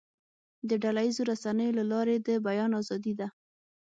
د 0.69 0.71
ډله 0.83 1.01
ییزو 1.07 1.23
رسنیو 1.31 1.75
له 1.79 1.83
لارې 1.91 2.15
د 2.19 2.29
بیان 2.47 2.71
آزادي 2.81 3.13
ده. 3.19 3.27